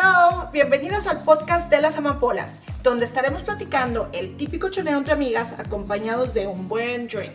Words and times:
Hello, 0.00 0.48
bienvenidas 0.52 1.08
al 1.08 1.24
podcast 1.24 1.68
de 1.70 1.80
las 1.80 1.98
amapolas, 1.98 2.60
donde 2.84 3.04
estaremos 3.04 3.42
platicando 3.42 4.08
el 4.12 4.36
típico 4.36 4.68
choneo 4.68 4.96
entre 4.96 5.12
amigas 5.12 5.58
acompañados 5.58 6.34
de 6.34 6.46
un 6.46 6.68
buen 6.68 7.08
drink. 7.08 7.32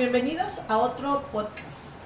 bienvenidos 0.10 0.62
a 0.70 0.78
otro 0.78 1.22
podcast. 1.34 2.00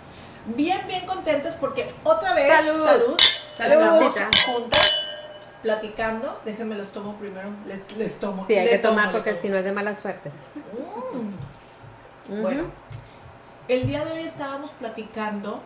Bien, 0.48 0.82
bien 0.88 1.06
contentas 1.06 1.54
porque 1.54 1.86
otra 2.04 2.34
vez, 2.34 2.52
Salud. 2.52 2.84
salud, 2.84 3.20
Salud. 3.20 4.02
estamos 4.02 4.46
juntas 4.46 5.08
platicando. 5.62 6.42
Déjenme 6.44 6.76
los 6.76 6.92
tomo 6.92 7.16
primero, 7.18 7.50
les, 7.68 7.96
les 7.98 8.20
tomo. 8.20 8.44
Sí, 8.48 8.56
hay 8.56 8.66
Le 8.66 8.72
que 8.72 8.78
tomar 8.80 9.12
porque 9.12 9.36
si 9.36 9.50
no 9.50 9.58
es 9.58 9.64
de 9.64 9.72
mala 9.72 9.94
suerte. 9.96 10.32
Mm. 12.28 12.42
Bueno, 12.42 12.64
el 13.68 13.86
día 13.86 14.04
de 14.04 14.14
hoy 14.14 14.22
estábamos 14.22 14.72
platicando 14.72 15.62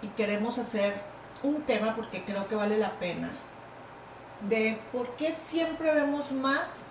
y 0.00 0.06
queremos 0.08 0.58
hacer 0.58 0.94
un 1.42 1.62
tema 1.62 1.96
porque 1.96 2.22
creo 2.24 2.46
que 2.46 2.54
vale 2.54 2.78
la 2.78 3.00
pena 3.00 3.32
de 4.42 4.78
por 4.92 5.16
qué 5.16 5.32
siempre 5.32 5.92
vemos 5.92 6.30
más 6.30 6.84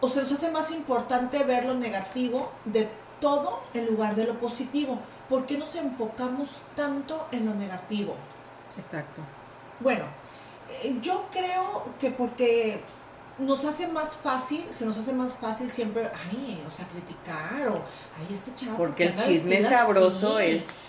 o 0.00 0.08
se 0.08 0.18
nos 0.18 0.32
hace 0.32 0.50
más 0.50 0.72
importante 0.72 1.44
ver 1.44 1.64
lo 1.64 1.74
negativo 1.74 2.50
de 2.64 2.88
todo 3.22 3.62
en 3.72 3.86
lugar 3.86 4.14
de 4.16 4.24
lo 4.24 4.38
positivo. 4.38 4.98
¿Por 5.30 5.46
qué 5.46 5.56
nos 5.56 5.74
enfocamos 5.76 6.60
tanto 6.76 7.26
en 7.30 7.46
lo 7.46 7.54
negativo? 7.54 8.14
Exacto. 8.76 9.22
Bueno, 9.80 10.04
eh, 10.82 10.98
yo 11.00 11.26
creo 11.32 11.84
que 11.98 12.10
porque 12.10 12.82
nos 13.38 13.64
hace 13.64 13.86
más 13.86 14.16
fácil, 14.16 14.66
se 14.70 14.84
nos 14.84 14.98
hace 14.98 15.12
más 15.12 15.34
fácil 15.34 15.70
siempre, 15.70 16.10
ay, 16.30 16.62
o 16.66 16.70
sea, 16.70 16.86
criticar 16.86 17.68
o, 17.68 17.76
ay, 18.18 18.26
este 18.34 18.54
chavo. 18.54 18.76
¿por 18.76 18.88
Porque 18.88 19.06
el 19.06 19.14
chisme 19.14 19.62
sabroso 19.62 20.36
así?" 20.36 20.46
es... 20.46 20.86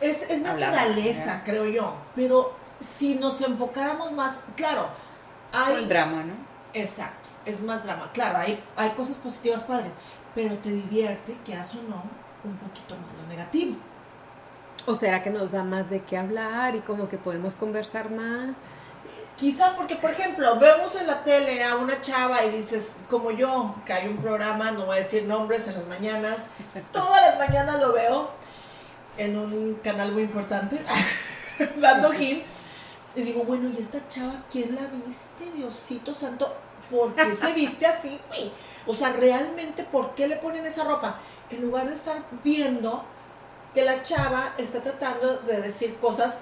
Es, 0.00 0.40
naturaleza, 0.40 1.42
creo 1.44 1.66
yo. 1.66 1.94
Pero 2.14 2.52
si 2.80 3.14
nos 3.14 3.40
enfocáramos 3.40 4.12
más, 4.12 4.40
claro, 4.56 4.88
hay... 5.52 5.76
el 5.76 5.88
drama, 5.88 6.24
¿no? 6.24 6.34
Exacto, 6.74 7.28
es 7.46 7.62
más 7.62 7.84
drama. 7.84 8.10
Claro, 8.12 8.38
hay, 8.38 8.62
hay 8.76 8.90
cosas 8.90 9.16
positivas 9.16 9.62
padres, 9.62 9.94
pero 10.34 10.56
te 10.58 10.70
divierte, 10.70 11.36
quieras 11.44 11.74
o 11.74 11.82
no, 11.88 12.02
un 12.44 12.56
poquito 12.56 12.96
más 12.96 13.22
lo 13.22 13.28
negativo. 13.28 13.76
¿O 14.86 14.94
será 14.94 15.22
que 15.22 15.30
nos 15.30 15.50
da 15.50 15.64
más 15.64 15.88
de 15.88 16.02
qué 16.02 16.18
hablar 16.18 16.74
y 16.74 16.80
como 16.80 17.08
que 17.08 17.16
podemos 17.16 17.54
conversar 17.54 18.10
más? 18.10 18.54
Quizá 19.36 19.74
porque, 19.74 19.96
por 19.96 20.10
ejemplo, 20.10 20.58
vemos 20.58 20.94
en 20.94 21.06
la 21.06 21.24
tele 21.24 21.64
a 21.64 21.76
una 21.76 22.00
chava 22.00 22.44
y 22.44 22.50
dices, 22.50 22.96
como 23.08 23.30
yo, 23.30 23.74
que 23.84 23.92
hay 23.92 24.08
un 24.08 24.18
programa, 24.18 24.70
no 24.70 24.86
voy 24.86 24.96
a 24.96 24.98
decir 24.98 25.24
nombres 25.24 25.66
en 25.68 25.74
las 25.74 25.86
mañanas, 25.86 26.48
todas 26.92 27.20
las 27.20 27.38
mañanas 27.38 27.80
lo 27.80 27.92
veo 27.92 28.30
en 29.16 29.36
un 29.36 29.74
canal 29.82 30.12
muy 30.12 30.22
importante, 30.22 30.80
dando 31.80 32.12
hints. 32.18 32.58
Y 33.16 33.22
digo, 33.22 33.44
bueno, 33.44 33.70
¿y 33.76 33.80
esta 33.80 34.06
chava 34.08 34.42
quién 34.50 34.74
la 34.74 34.82
viste? 34.86 35.50
Diosito 35.52 36.14
santo, 36.14 36.52
¿por 36.90 37.14
qué 37.14 37.34
se 37.34 37.52
viste 37.52 37.86
así, 37.86 38.18
güey? 38.28 38.50
O 38.86 38.94
sea, 38.94 39.12
realmente, 39.12 39.82
¿por 39.84 40.14
qué 40.14 40.26
le 40.26 40.36
ponen 40.36 40.64
esa 40.66 40.84
ropa? 40.84 41.20
En 41.50 41.62
lugar 41.62 41.86
de 41.88 41.94
estar 41.94 42.22
viendo 42.42 43.04
que 43.74 43.82
la 43.82 44.02
chava 44.02 44.54
está 44.58 44.80
tratando 44.82 45.36
de 45.38 45.60
decir 45.62 45.96
cosas 45.96 46.40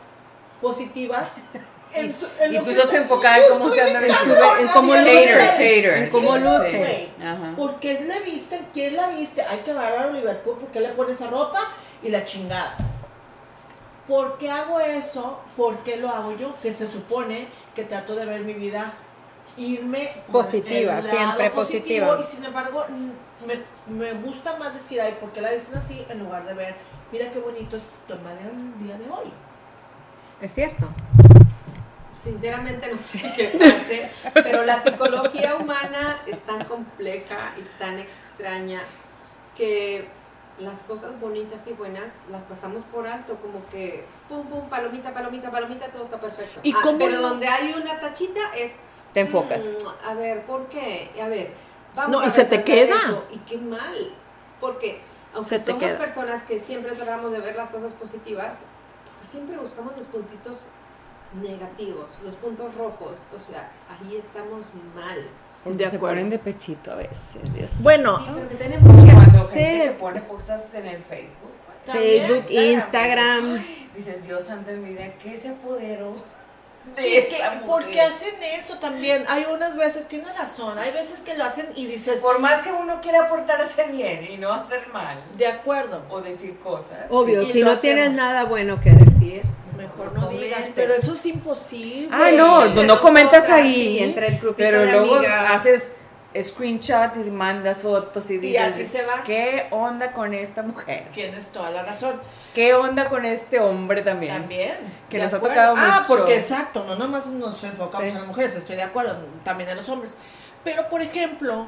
positivas. 0.61 1.37
En 1.95 2.11
su- 2.11 2.27
en 2.41 2.53
Y 2.53 2.55
lo 2.55 2.61
tú 2.61 2.65
que 2.65 2.71
estás 2.73 2.87
está- 2.87 2.97
enfocada 3.03 3.37
en 3.37 3.49
cómo 3.51 3.69
se 3.75 3.83
anda 3.83 4.01
vestido. 4.01 4.57
En 4.59 4.69
cómo 4.69 4.95
luce, 4.97 6.05
en 6.05 6.09
cómo 6.11 6.37
luce. 6.39 7.11
¿Por 7.55 7.79
qué 7.81 8.01
le 8.01 8.21
viste? 8.21 8.63
¿Quién 8.73 8.97
la 8.97 9.09
viste? 9.09 9.43
Ay, 9.43 9.61
qué 9.63 9.75
bárbaro 9.75 10.11
Liverpool. 10.11 10.57
¿Por 10.57 10.69
qué 10.71 10.81
le 10.81 10.89
pones 10.95 11.17
esa 11.17 11.27
ropa? 11.29 11.69
Y 12.03 12.09
la 12.09 12.25
chingada. 12.25 12.79
¿Por 14.09 14.39
qué 14.39 14.51
hago 14.51 14.81
eso? 14.81 15.39
¿Por 15.55 15.81
qué 15.81 15.99
lo 15.99 16.09
hago 16.09 16.35
yo? 16.35 16.55
Que 16.63 16.73
se 16.73 16.87
supone 16.87 17.49
que 17.75 17.85
trato 17.85 18.15
de 18.15 18.25
ver 18.25 18.41
mi 18.41 18.55
vida 18.55 18.95
irme 19.57 20.15
por 20.31 20.45
Positiva, 20.45 20.99
el 20.99 21.05
lado 21.07 21.17
siempre 21.19 21.51
positivo, 21.51 22.07
positiva. 22.07 22.21
Y 22.21 22.23
sin 22.23 22.45
embargo, 22.45 22.85
mm, 22.89 23.47
me, 23.47 24.05
me 24.13 24.13
gusta 24.23 24.57
más 24.57 24.73
decir, 24.73 25.01
ay, 25.01 25.17
¿por 25.21 25.33
qué 25.33 25.41
la 25.41 25.51
visten 25.51 25.75
así? 25.77 26.05
En 26.09 26.21
lugar 26.21 26.45
de 26.47 26.55
ver, 26.55 26.75
mira 27.11 27.31
qué 27.31 27.39
bonito 27.39 27.77
es 27.77 27.99
tu 28.07 28.13
alma 28.15 28.31
del 28.35 28.79
día 28.87 28.97
de 28.99 29.11
hoy. 29.11 29.33
Es 30.41 30.53
cierto. 30.55 30.89
Sinceramente 32.23 32.89
no 32.93 32.99
sé 32.99 33.33
qué 33.37 33.49
pase, 33.59 34.11
pero 34.35 34.63
la 34.63 34.83
psicología 34.83 35.57
humana 35.57 36.21
es 36.27 36.39
tan 36.45 36.65
compleja 36.67 37.53
y 37.59 37.63
tan 37.81 37.99
extraña 37.99 38.81
que 39.57 40.09
las 40.59 40.81
cosas 40.83 41.19
bonitas 41.19 41.67
y 41.67 41.73
buenas 41.73 42.13
las 42.31 42.43
pasamos 42.43 42.85
por 42.85 43.09
alto, 43.09 43.37
como 43.43 43.67
que 43.71 44.05
pum 44.29 44.47
pum, 44.47 44.69
palomita, 44.69 45.13
palomita, 45.13 45.51
palomita, 45.51 45.89
todo 45.89 46.05
está 46.05 46.21
perfecto. 46.21 46.61
¿Y 46.63 46.73
Ah, 46.73 46.79
cómo 46.85 46.99
pero 46.99 47.17
no? 47.17 47.23
donde 47.23 47.49
hay 47.49 47.73
una 47.75 47.99
tachita 47.99 48.55
es 48.57 48.71
Te 49.15 49.21
enfocas. 49.21 49.65
Mm, 49.65 50.07
a 50.09 50.15
ver, 50.15 50.43
¿por 50.47 50.67
qué? 50.69 51.11
A 51.23 51.29
ver, 51.29 51.53
vamos 51.95 52.11
No, 52.13 52.21
a 52.21 52.27
y 52.27 52.31
se 52.31 52.45
te 52.45 52.63
queda. 52.65 52.97
eso. 52.97 53.25
Y 53.31 53.39
qué 53.39 53.59
mal. 53.59 54.13
Porque, 54.61 55.01
aunque 55.35 55.49
Se 55.51 55.59
te 55.59 55.67
somos 55.73 55.83
queda. 55.83 55.99
personas 55.99 56.43
que 56.45 56.59
siempre 56.59 56.93
tratamos 56.95 57.33
de 57.33 57.41
ver 57.41 57.57
las 57.57 57.71
cosas 57.71 57.93
positivas, 57.95 58.63
siempre 59.23 59.57
buscamos 59.59 59.97
los 59.97 60.07
puntitos 60.07 60.57
negativos, 61.35 62.19
los 62.25 62.35
puntos 62.37 62.75
rojos. 62.75 63.17
O 63.35 63.51
sea, 63.53 63.71
ahí 63.89 64.17
estamos 64.17 64.67
mal. 64.95 65.27
Porque 65.65 65.79
De 65.85 65.91
se 65.91 65.97
acuerdo. 65.97 66.17
ponen 66.17 66.31
de 66.31 66.39
pechito 66.39 66.91
a 66.93 66.97
veces. 66.97 67.53
Dios. 67.55 67.83
Bueno, 67.83 68.19
Sí, 68.19 68.25
pero 68.35 68.49
que 68.49 68.55
tenemos 68.57 68.89
que 68.89 69.13
Cuando 69.13 69.49
gente 69.49 69.55
que 69.55 69.81
hacer 69.83 69.99
pone 69.99 70.27
cosas 70.27 70.75
en 70.75 70.87
el 70.87 71.03
Facebook. 71.03 71.51
Facebook, 71.87 72.45
Instagram. 72.51 73.65
Dices, 73.97 74.25
Dios 74.27 74.45
santo 74.45 74.71
de 74.71 74.77
mi 74.77 74.91
vida, 74.91 75.13
¿qué 75.23 75.37
se 75.37 75.51
apoderó 75.51 76.13
de 76.13 76.21
Sí, 76.95 77.11
que, 77.29 77.39
porque 77.67 78.01
hacen 78.01 78.35
eso 78.43 78.75
también. 78.79 79.25
Hay 79.29 79.47
unas 79.51 79.77
veces, 79.77 80.07
tienes 80.09 80.37
razón, 80.37 80.79
hay 80.79 80.93
veces 80.93 81.21
que 81.21 81.35
lo 81.35 81.45
hacen 81.45 81.67
y 81.75 81.87
dices, 81.87 82.21
Por 82.21 82.39
más 82.39 82.61
que 82.63 82.71
uno 82.73 83.01
quiera 83.01 83.29
portarse 83.29 83.85
bien 83.91 84.29
y 84.31 84.37
no 84.37 84.53
hacer 84.53 84.89
mal 84.93 85.19
de 85.39 85.47
acuerdo, 85.47 86.03
o 86.11 86.21
decir 86.21 86.59
cosas. 86.59 86.99
Obvio, 87.09 87.47
si 87.47 87.63
no 87.63 87.77
tienes 87.79 88.09
hacemos. 88.09 88.17
nada 88.17 88.45
bueno 88.45 88.81
que 88.81 88.91
decir, 88.91 89.43
mejor 89.77 90.13
no 90.13 90.29
digas, 90.29 90.69
pero 90.75 90.93
eso 90.95 91.15
es 91.15 91.25
imposible. 91.27 92.09
Ah, 92.13 92.31
no, 92.33 92.67
no 92.67 93.01
comentas 93.01 93.49
ahí. 93.49 93.73
sí, 93.99 93.99
entre 94.03 94.27
el 94.29 94.39
grupito 94.39 94.57
pero 94.59 94.81
de 94.81 94.93
luego 94.93 95.17
amigas. 95.17 95.51
haces 95.51 95.93
screenshot 96.41 97.17
y 97.17 97.31
mandas 97.31 97.79
fotos 97.79 98.31
y 98.31 98.39
dices, 98.39 98.61
así 98.75 98.87
se 98.87 99.05
va. 99.05 99.23
¿qué 99.25 99.67
onda 99.71 100.13
con 100.13 100.33
esta 100.35 100.63
mujer? 100.63 101.07
Tienes 101.13 101.49
toda 101.51 101.71
la 101.71 101.83
razón. 101.83 102.21
¿Qué 102.55 102.75
onda 102.75 103.09
con 103.09 103.25
este 103.25 103.61
hombre 103.61 104.03
también? 104.03 104.35
También. 104.41 104.77
Que 105.09 105.19
nos 105.19 105.33
ha 105.33 105.37
acuerdo. 105.37 105.55
tocado 105.55 105.75
Ah, 105.79 106.01
mucho. 106.03 106.09
porque 106.19 106.35
exacto, 106.35 106.85
no 106.87 106.97
nomás 106.97 107.29
nos 107.29 107.63
enfocamos 107.65 108.05
Sí. 108.05 108.11
en 108.11 108.19
las 108.19 108.27
mujeres, 108.27 108.55
estoy 108.57 108.77
de 108.77 108.83
acuerdo, 108.83 109.17
también 109.45 109.71
en 109.71 109.77
los 109.77 109.89
hombres. 109.89 110.15
Pero, 110.65 110.89
por 110.89 111.01
ejemplo, 111.03 111.67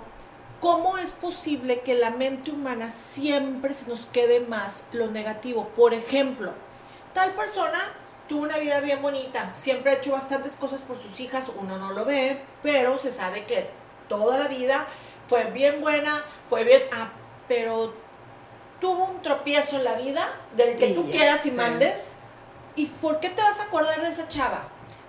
¿cómo 0.61 0.99
es 0.99 1.13
posible 1.13 1.81
que 1.81 1.95
la 1.95 2.11
mente 2.11 2.51
humana 2.51 2.91
siempre 2.91 3.73
se 3.75 3.87
nos 3.89 4.07
quede 4.07 4.41
más 4.41 4.87
lo 4.93 5.09
negativo? 5.09 5.69
Por 5.77 5.95
ejemplo, 5.95 6.53
tal 7.15 7.33
persona 7.35 7.81
tuvo 8.29 8.43
una 8.43 8.59
vida 8.59 8.81
bien 8.81 9.01
bonita, 9.03 9.53
siempre 9.57 9.93
ha 9.93 9.95
hecho 9.97 10.13
bastantes 10.13 10.53
cosas 10.53 10.81
por 10.81 10.97
sus 10.99 11.19
hijas, 11.21 11.51
uno 11.61 11.77
no 11.79 11.93
lo 11.93 12.05
ve, 12.05 12.41
pero 12.63 12.97
se 12.99 13.11
sabe 13.11 13.45
que 13.45 13.69
toda 14.09 14.39
la 14.39 14.49
vida 14.49 14.87
fue 15.29 15.45
bien 15.45 15.81
buena, 15.81 16.23
fue 16.49 16.65
bien, 16.65 16.83
ah, 16.93 17.09
pero 17.49 17.95
tuvo 18.81 19.05
un 19.05 19.23
tropiezo 19.23 19.77
en 19.77 19.85
la 19.85 19.95
vida 19.95 20.29
del 20.57 20.77
que 20.77 20.89
Y 20.89 20.95
tú 20.95 21.05
ya, 21.07 21.13
quieras 21.13 21.47
y 21.47 21.51
sí. 21.51 21.57
mandes. 21.57 22.15
¿Y 22.77 22.87
por 22.87 23.21
qué 23.21 23.31
te 23.31 23.41
vas 23.41 23.61
a 23.61 23.65
acordar 23.65 24.01
de 24.03 24.09
esa 24.09 24.29
chava? 24.29 24.65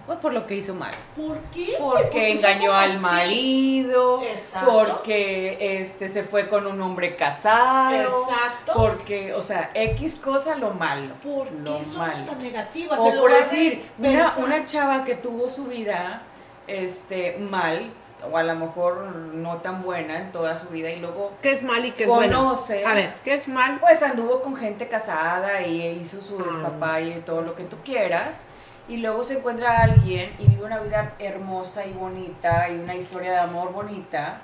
Pues 0.05 0.19
por 0.19 0.33
lo 0.33 0.45
que 0.45 0.53
hizo 0.55 0.75
mal. 0.75 0.93
¿Por 1.15 1.39
qué? 1.51 1.77
güey? 1.79 2.03
Porque 2.03 2.31
engañó 2.33 2.71
al 2.71 2.91
así. 2.91 2.99
marido, 2.99 4.21
Exacto. 4.21 4.71
porque 4.71 5.57
este 5.81 6.07
se 6.09 6.21
fue 6.23 6.47
con 6.47 6.67
un 6.67 6.79
hombre 6.79 7.15
casado, 7.15 7.95
Exacto. 8.03 8.73
porque, 8.75 9.33
o 9.33 9.41
sea, 9.41 9.71
X 9.73 10.17
cosa 10.17 10.55
lo 10.57 10.69
malo. 10.71 11.15
¿Por 11.23 11.51
lo 11.51 11.77
qué 11.79 11.83
somos 11.83 12.07
malo. 12.09 12.23
tan 12.25 12.43
negativas? 12.43 12.99
O 12.99 13.15
por 13.19 13.33
decir, 13.33 13.83
una, 13.97 14.07
pensar- 14.09 14.43
una 14.43 14.65
chava 14.65 15.03
que 15.05 15.15
tuvo 15.15 15.49
su 15.49 15.65
vida 15.65 16.21
este 16.67 17.37
mal, 17.39 17.91
o 18.31 18.37
a 18.37 18.43
lo 18.43 18.55
mejor 18.55 18.97
no 19.33 19.57
tan 19.57 19.81
buena 19.83 20.17
en 20.17 20.31
toda 20.31 20.57
su 20.57 20.67
vida, 20.69 20.89
y 20.89 20.99
luego 20.99 21.33
¿qué 21.41 21.51
es 21.51 21.61
mal 21.63 21.85
y 21.85 21.91
qué 21.91 22.03
es 22.03 22.09
bueno? 22.09 22.39
conoce, 22.39 22.85
A 22.85 22.93
ver, 22.93 23.11
¿qué 23.23 23.35
es 23.35 23.47
mal? 23.47 23.77
pues 23.79 24.01
anduvo 24.01 24.41
con 24.41 24.55
gente 24.55 24.87
casada 24.87 25.61
y 25.61 25.81
hizo 25.99 26.21
su 26.21 26.39
Ah. 26.39 26.43
despapalle 26.45 27.17
y 27.17 27.21
todo 27.21 27.41
lo 27.41 27.55
que 27.55 27.63
tú 27.63 27.77
quieras. 27.83 28.47
y 28.87 28.97
luego 28.97 29.23
se 29.23 29.35
encuentra 29.39 29.79
a 29.79 29.83
alguien 29.85 30.35
y 30.37 30.47
vive 30.47 30.63
una 30.63 30.77
vida 30.79 31.13
hermosa 31.17 31.87
y 31.87 31.93
bonita 31.93 32.69
y 32.69 32.75
una 32.75 32.93
historia 32.93 33.31
de 33.31 33.39
amor 33.39 33.71
bonita. 33.73 34.41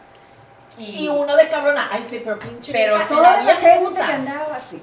Y 0.78 1.08
uno 1.10 1.36
de 1.36 1.48
cabrona, 1.50 1.90
ay 1.92 2.04
sí, 2.10 2.22
pero 2.24 2.40
pinche 2.40 2.72
pero 2.72 2.96
vieja, 2.96 3.08
toda 3.10 3.44
la 3.44 3.56
gente 3.56 3.80
puta. 3.86 4.06
que 4.08 4.14
andaba 4.14 4.56
así. 4.56 4.82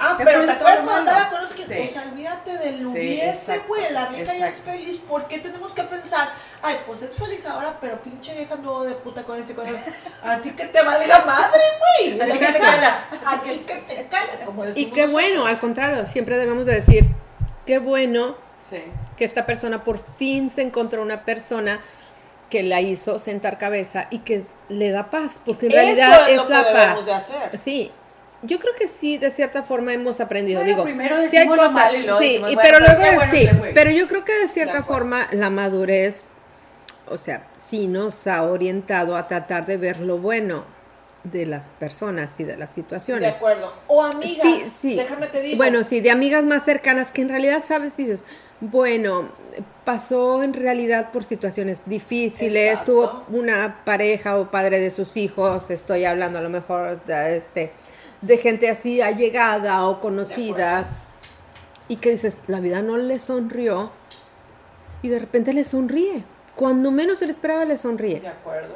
Ah, 0.00 0.14
pero 0.16 0.44
¿te 0.44 0.52
acuerdas 0.52 0.80
cuando 0.82 1.10
andaba 1.10 1.28
con 1.28 1.40
los 1.42 1.52
que, 1.52 1.64
Sí. 1.66 1.74
o 1.82 1.86
sea, 1.92 2.02
olvídate 2.10 2.56
del 2.58 2.78
Sí, 2.78 2.84
hubiese, 2.86 3.58
güey, 3.66 3.92
la 3.92 4.06
vieja 4.06 4.32
ya 4.32 4.46
es 4.46 4.60
feliz, 4.60 4.96
¿por 4.98 5.26
qué 5.26 5.38
tenemos 5.40 5.72
que 5.72 5.82
pensar, 5.82 6.30
ay, 6.62 6.76
pues 6.86 7.02
es 7.02 7.12
feliz 7.12 7.44
ahora, 7.46 7.76
pero 7.80 8.00
pinche 8.00 8.32
vieja 8.34 8.54
nuevo 8.56 8.84
de 8.84 8.94
puta 8.94 9.24
con 9.24 9.36
este, 9.36 9.54
con 9.54 9.66
el, 9.66 9.76
a 10.22 10.38
ti 10.40 10.50
que 10.52 10.66
te 10.66 10.82
valga 10.82 11.24
madre, 11.24 11.60
güey, 11.98 12.20
A 12.20 12.24
ti 12.26 12.38
que 12.38 12.46
te 12.52 12.58
cala. 12.58 12.98
a 13.26 13.42
ti 13.42 13.50
que 13.66 13.74
te 13.74 14.06
cala, 14.08 14.44
como 14.46 14.62
Y 14.64 14.68
decimos 14.68 14.94
qué 14.94 15.00
nosotros. 15.02 15.12
bueno, 15.12 15.46
al 15.46 15.58
contrario, 15.58 16.06
siempre 16.06 16.38
debemos 16.38 16.64
de 16.64 16.74
decir, 16.76 17.06
qué 17.66 17.78
bueno 17.80 18.36
Sí. 18.70 18.82
que 19.16 19.24
esta 19.24 19.44
persona 19.46 19.82
por 19.84 19.98
fin 20.16 20.48
se 20.48 20.62
encontró 20.62 21.02
una 21.02 21.24
persona 21.24 21.80
que 22.50 22.62
la 22.62 22.80
hizo 22.80 23.18
sentar 23.18 23.58
cabeza 23.58 24.06
y 24.10 24.18
que 24.20 24.44
le 24.68 24.90
da 24.90 25.10
paz, 25.10 25.40
porque 25.44 25.66
en 25.66 25.72
Eso 25.72 25.80
realidad 25.80 26.22
es 26.28 26.28
es, 26.30 26.36
lo 26.36 26.46
que 26.46 26.52
la 26.52 26.72
paz. 26.72 27.06
de 27.06 27.12
hacer. 27.12 27.58
Sí. 27.58 27.90
Yo 28.42 28.58
creo 28.60 28.74
que 28.78 28.88
sí, 28.88 29.16
de 29.16 29.30
cierta 29.30 29.62
forma 29.62 29.94
hemos 29.94 30.20
aprendido. 30.20 30.60
Bueno, 30.60 30.70
Digo, 30.74 30.84
primero 30.84 31.16
sí 31.28 31.36
hay 31.38 31.48
cosas, 31.48 31.72
malo 31.72 31.96
y 31.98 32.02
luego 32.02 32.18
sí, 32.18 32.24
decimos, 32.26 32.50
y 32.50 32.54
bueno, 32.54 32.70
pero 32.70 32.80
luego 32.84 33.14
bueno 33.16 33.32
sí, 33.32 33.48
pero 33.72 33.90
yo 33.90 34.06
creo 34.06 34.24
que 34.24 34.34
de 34.38 34.48
cierta 34.48 34.82
forma 34.82 35.28
la 35.32 35.48
madurez, 35.48 36.26
o 37.08 37.16
sea, 37.16 37.46
sí 37.56 37.86
nos 37.86 38.26
ha 38.26 38.42
orientado 38.42 39.16
a 39.16 39.28
tratar 39.28 39.64
de 39.64 39.78
ver 39.78 40.00
lo 40.00 40.18
bueno 40.18 40.64
de 41.22 41.46
las 41.46 41.70
personas 41.70 42.38
y 42.38 42.44
de 42.44 42.58
las 42.58 42.68
De 42.70 42.74
situaciones. 42.82 43.34
acuerdo. 43.36 43.72
O 43.86 44.02
amigas, 44.02 44.42
Sí, 44.46 44.58
sí. 44.58 44.94
déjame 44.96 45.26
te 45.28 45.40
digo. 45.40 45.56
Bueno, 45.56 45.82
sí, 45.82 46.00
de 46.02 46.10
amigas 46.10 46.44
más 46.44 46.64
cercanas 46.66 47.12
que 47.12 47.22
en 47.22 47.30
realidad, 47.30 47.62
sabes, 47.64 47.96
dices, 47.96 48.26
bueno, 48.70 49.28
pasó 49.84 50.42
en 50.42 50.54
realidad 50.54 51.12
por 51.12 51.24
situaciones 51.24 51.84
difíciles, 51.86 52.72
Exacto. 52.72 53.24
tuvo 53.28 53.38
una 53.38 53.84
pareja 53.84 54.38
o 54.38 54.50
padre 54.50 54.80
de 54.80 54.90
sus 54.90 55.16
hijos, 55.16 55.70
estoy 55.70 56.04
hablando 56.04 56.38
a 56.38 56.42
lo 56.42 56.50
mejor 56.50 57.04
de, 57.04 57.36
este, 57.36 57.72
de 58.20 58.38
gente 58.38 58.70
así 58.70 59.00
allegada 59.00 59.86
o 59.86 60.00
conocidas, 60.00 60.90
y 61.88 61.96
que 61.96 62.10
dices, 62.10 62.40
la 62.46 62.60
vida 62.60 62.82
no 62.82 62.96
le 62.96 63.18
sonrió, 63.18 63.90
y 65.02 65.08
de 65.08 65.18
repente 65.18 65.52
le 65.52 65.64
sonríe. 65.64 66.24
Cuando 66.56 66.90
menos 66.90 67.18
se 67.18 67.26
le 67.26 67.32
esperaba, 67.32 67.64
le 67.64 67.76
sonríe. 67.76 68.20
De 68.20 68.28
acuerdo. 68.28 68.74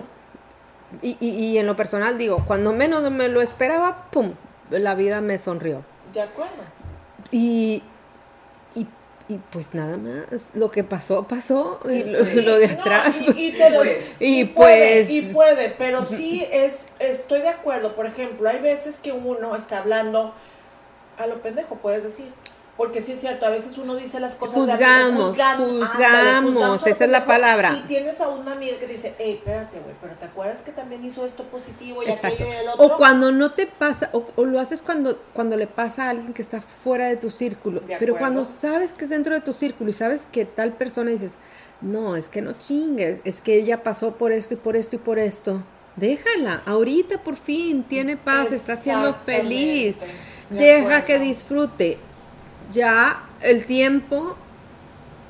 Y, 1.01 1.17
y, 1.21 1.29
y 1.31 1.59
en 1.59 1.67
lo 1.67 1.77
personal 1.77 2.19
digo, 2.19 2.45
cuando 2.47 2.73
menos 2.73 3.11
me 3.11 3.29
lo 3.29 3.41
esperaba, 3.41 4.11
¡pum! 4.11 4.35
La 4.71 4.95
vida 4.95 5.23
me 5.23 5.39
sonrió. 5.39 5.85
De 6.13 6.21
acuerdo. 6.21 6.65
Y, 7.31 7.83
y, 9.29 9.39
pues 9.53 9.75
nada 9.75 9.97
más, 9.99 10.51
lo 10.55 10.71
que 10.71 10.85
pasó, 10.85 11.25
pasó, 11.29 11.81
y 11.85 12.03
lo, 12.05 12.25
Sí, 12.25 12.41
lo 12.43 12.57
de 12.59 12.69
no, 12.69 12.81
atrás. 12.81 13.21
y, 13.21 13.49
y 13.49 13.53
te 13.53 13.71
lo- 13.71 13.79
Pues. 13.81 14.17
Y 14.21 14.41
y 14.41 14.45
puede, 14.47 15.05
pues- 15.05 15.11
y 15.11 15.23
puede, 15.33 15.69
pero 15.71 16.03
sí 16.05 16.47
es, 16.51 16.87
estoy 16.99 17.41
de 17.43 17.49
acuerdo. 17.49 17.95
Por 17.95 18.07
ejemplo, 18.07 18.49
hay 18.49 18.59
veces 18.59 18.99
que 18.99 19.13
uno 19.13 19.55
está 19.55 19.79
hablando 19.79 20.33
a 21.19 21.27
lo 21.27 21.43
pendejo, 21.43 21.77
puedes 21.77 22.03
decir. 22.03 22.27
Porque 22.79 23.01
sí 23.01 23.11
es 23.11 23.21
cierto, 23.21 23.45
a 23.45 23.51
veces 23.51 23.77
uno 23.77 23.97
dice 23.97 24.21
las 24.21 24.37
cosas 24.37 24.55
de 24.55 24.61
Juzgamos, 24.73 25.31
ándale, 25.33 25.81
juzgamos, 25.81 26.53
juzgamos 26.55 26.87
esa 26.87 27.05
es 27.05 27.11
la 27.11 27.27
palabra. 27.27 27.77
Y 27.77 27.89
tienes 27.89 28.21
a 28.21 28.29
una 28.29 28.53
amiga 28.53 28.79
que 28.79 28.87
dice, 28.87 29.17
hey, 29.19 29.35
espérate, 29.39 29.81
güey, 29.81 29.97
pero 30.01 30.15
¿te 30.15 30.27
acuerdas 30.27 30.63
que 30.63 30.71
también 30.71 31.05
hizo 31.05 31.27
esto 31.27 31.43
positivo 31.43 32.05
y 32.05 32.07
Exacto. 32.07 32.29
aquello 32.29 32.53
y 32.53 32.57
el 32.57 32.69
otro? 32.69 32.87
O 32.87 32.97
cuando 32.97 33.33
no 33.33 33.51
te 33.51 33.67
pasa, 33.67 34.11
o, 34.13 34.25
o 34.37 34.45
lo 34.45 34.61
haces 34.61 34.81
cuando, 34.81 35.19
cuando 35.33 35.57
le 35.57 35.67
pasa 35.67 36.05
a 36.05 36.11
alguien 36.11 36.33
que 36.33 36.41
está 36.41 36.63
fuera 36.63 37.09
de 37.09 37.17
tu 37.17 37.33
círculo. 37.33 37.81
De 37.81 37.97
Pero 37.99 38.17
cuando 38.17 38.45
sabes 38.45 38.93
que 38.93 39.07
es 39.07 39.11
dentro 39.11 39.35
de 39.35 39.41
tu 39.41 39.55
círculo 39.55 39.91
y 39.91 39.93
sabes 39.95 40.29
que 40.31 40.45
tal 40.45 40.75
persona 40.75 41.11
dices, 41.11 41.35
no, 41.81 42.15
es 42.15 42.29
que 42.29 42.43
no 42.43 42.53
chingues, 42.53 43.21
es 43.25 43.41
que 43.41 43.57
ella 43.57 43.83
pasó 43.83 44.13
por 44.13 44.31
esto 44.31 44.55
y 44.55 44.57
por 44.57 44.77
esto 44.77 44.95
y 44.95 44.99
por 45.01 45.19
esto. 45.19 45.65
Déjala, 45.97 46.63
ahorita 46.65 47.25
por 47.25 47.35
fin 47.35 47.83
tiene 47.83 48.17
paz, 48.17 48.53
está 48.53 48.77
siendo 48.77 49.15
feliz. 49.15 49.99
Deja 50.49 51.05
que 51.05 51.19
disfrute. 51.19 51.99
Ya 52.71 53.23
el 53.41 53.65
tiempo 53.67 54.37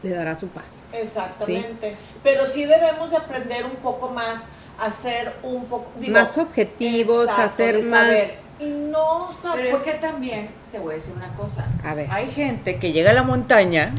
le 0.02 0.11
dará 0.11 0.35
su 0.35 0.49
paz. 0.49 0.82
Exactamente. 0.93 1.94
Pero 2.23 2.46
sí 2.46 2.64
debemos 2.64 3.11
de 3.11 3.17
aprender 3.17 3.64
un 3.64 3.76
poco 3.76 4.11
más 4.11 4.49
a 4.79 4.90
ser 4.93 5.35
un 5.43 5.64
poco 5.67 5.90
digo, 5.99 6.12
Más 6.12 6.38
objetivos, 6.38 7.25
exacto, 7.25 7.43
a 7.43 7.49
ser 7.49 7.75
de 7.76 7.82
saber. 7.82 8.26
más- 8.29 8.49
y 8.61 8.70
no 8.70 9.32
saber 9.32 9.64
Pero 9.64 9.76
es 9.76 9.82
que 9.82 9.93
también 9.94 10.50
te 10.70 10.79
voy 10.79 10.93
a 10.93 10.94
decir 10.94 11.14
una 11.17 11.35
cosa. 11.35 11.67
A 11.85 11.94
ver. 11.94 12.08
Hay 12.11 12.31
gente 12.31 12.79
que 12.79 12.93
llega 12.93 13.11
a 13.11 13.14
la 13.14 13.25
montaña, 13.25 13.93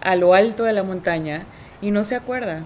a 0.00 0.16
lo 0.16 0.34
alto 0.34 0.64
de 0.64 0.72
la 0.72 0.82
montaña, 0.82 1.44
y 1.80 1.90
no 1.92 2.02
se 2.04 2.16
acuerda. 2.16 2.62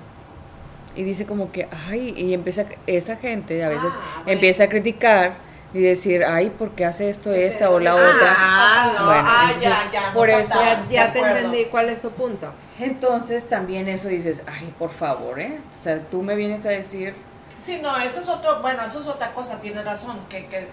Y 0.95 1.03
dice 1.03 1.27
como 1.27 1.53
que, 1.53 1.69
ay, 1.89 2.15
y 2.17 2.33
empieza, 2.33 2.65
esa 2.87 3.17
gente 3.17 3.63
a 3.63 3.69
veces 3.69 3.93
Ah, 3.95 4.23
empieza 4.27 4.65
a 4.65 4.69
criticar 4.69 5.35
y 5.75 5.81
decir, 5.83 6.25
ay, 6.25 6.51
¿por 6.51 6.71
qué 6.71 6.85
hace 6.85 7.09
esto 7.11 7.33
esta 7.33 7.71
o 7.71 7.79
la 7.79 7.93
Ah, 7.93 7.95
otra? 7.95 8.99
no, 9.01 9.07
Bueno, 9.07 9.23
ah, 9.27 9.45
entonces, 9.55 9.71
ya, 9.85 9.93
ya, 9.93 10.09
no 10.09 10.15
por 10.15 10.31
eso- 10.31 10.51
captaba, 10.51 10.85
Ya, 10.89 10.91
ya 11.07 11.13
te 11.13 11.19
acuerdo. 11.19 11.37
entendí 11.37 11.65
cuál 11.67 11.89
es 11.91 12.01
su 12.01 12.11
punto. 12.11 12.53
Entonces 12.79 13.49
también 13.49 13.89
eso 13.89 14.09
dices, 14.09 14.43
ay, 14.47 14.73
por 14.79 14.91
favor, 14.91 15.41
¿eh? 15.41 15.61
O 15.79 15.83
sea, 15.83 15.99
tú 16.11 16.23
me 16.23 16.35
vienes 16.37 16.65
a 16.67 16.71
decir, 16.71 17.15
Sí, 17.59 17.81
no, 17.83 17.97
eso 17.99 18.21
es 18.21 18.29
otro, 18.29 18.61
bueno, 18.61 18.83
eso 18.87 19.01
es 19.01 19.07
otra 19.07 19.33
cosa, 19.33 19.59
tiene 19.61 19.83
razón, 19.83 20.19
que, 20.29 20.47
que 20.47 20.69